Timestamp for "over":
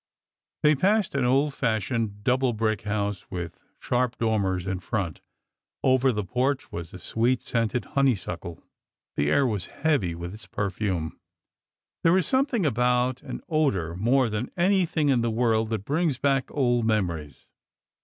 5.83-6.11